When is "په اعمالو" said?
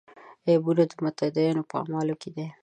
1.69-2.15